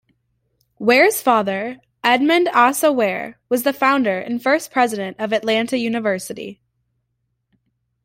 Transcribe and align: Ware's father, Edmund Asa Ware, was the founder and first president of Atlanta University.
Ware's 0.79 1.21
father, 1.21 1.77
Edmund 2.03 2.49
Asa 2.55 2.91
Ware, 2.91 3.39
was 3.49 3.61
the 3.61 3.71
founder 3.71 4.17
and 4.17 4.41
first 4.41 4.71
president 4.71 5.17
of 5.19 5.31
Atlanta 5.31 5.77
University. 5.77 6.59